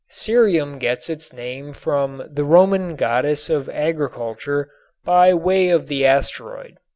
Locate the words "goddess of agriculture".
2.95-4.71